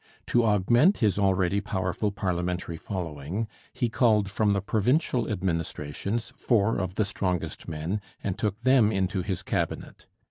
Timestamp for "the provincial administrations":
4.53-6.33